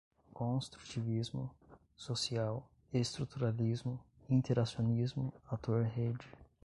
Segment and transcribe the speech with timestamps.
[0.33, 1.53] construtivismo
[1.95, 6.25] social, estruturalismo, interacionismo, ator-rede